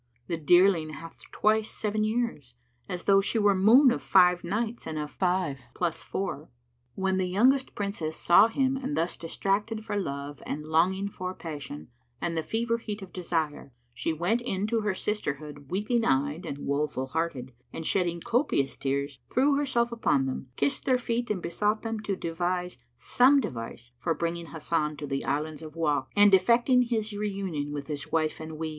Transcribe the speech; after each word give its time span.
The 0.25 0.35
dearling 0.35 0.93
hath 0.93 1.21
twice 1.31 1.69
seven 1.69 2.03
years, 2.03 2.55
as 2.89 3.03
though 3.03 3.21
* 3.21 3.21
She 3.21 3.37
were 3.37 3.53
moon 3.53 3.91
of 3.91 4.01
five 4.01 4.43
nights 4.43 4.87
and 4.87 4.97
of 4.97 5.11
five 5.11 5.61
plus 5.75 6.01
four."[FN#106] 6.01 6.47
When 6.95 7.17
the 7.17 7.27
youngest 7.27 7.75
Princess 7.75 8.17
saw 8.17 8.47
him 8.47 8.79
thus 8.95 9.15
distracted 9.15 9.85
for 9.85 9.95
love 9.97 10.41
and 10.43 10.65
longing 10.65 11.07
for 11.07 11.35
passion 11.35 11.89
and 12.19 12.35
the 12.35 12.41
fever 12.41 12.79
heat 12.79 13.03
of 13.03 13.13
desire, 13.13 13.73
she 13.93 14.11
went 14.11 14.41
in 14.41 14.65
to 14.65 14.81
her 14.81 14.95
sisterhood 14.95 15.69
weeping 15.69 16.03
eyed 16.03 16.47
and 16.47 16.57
woeful 16.57 17.05
hearted, 17.05 17.53
and 17.71 17.85
shedding 17.85 18.19
copious 18.21 18.75
tears 18.75 19.19
threw 19.31 19.53
herself 19.55 19.91
upon 19.91 20.25
them, 20.25 20.47
kissed 20.55 20.85
their 20.85 20.97
feet 20.97 21.29
and 21.29 21.43
besought 21.43 21.83
them 21.83 21.99
to 21.99 22.15
devise 22.15 22.75
some 22.97 23.39
device 23.39 23.91
for 23.99 24.15
bringing 24.15 24.47
Hasan 24.47 24.97
to 24.97 25.05
the 25.05 25.23
Islands 25.25 25.61
of 25.61 25.75
Wak 25.75 26.07
and 26.15 26.33
effecting 26.33 26.81
his 26.81 27.13
reunion 27.13 27.71
with 27.71 27.85
his 27.85 28.11
wife 28.11 28.39
and 28.39 28.57
wees. 28.57 28.69